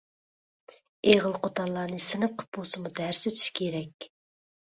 [1.09, 4.09] ئېغىل قوتانلارنى سىنىپ قىلىپ بولسىمۇ دەرس ئۆتۈش كېرەك.